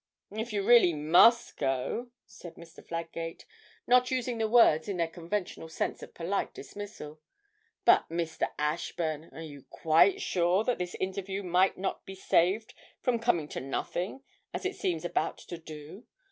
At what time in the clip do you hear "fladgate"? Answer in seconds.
2.83-3.45